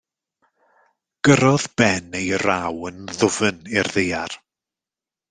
Gyrrodd 1.25 1.67
Ben 1.81 2.07
ei 2.21 2.31
raw 2.45 2.75
yn 2.89 2.97
ddwfn 3.19 3.63
i'r 3.79 3.91
ddaear. 3.97 4.39